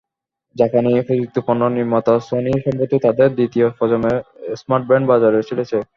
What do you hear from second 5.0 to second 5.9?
বাজারে ছেড়েছে।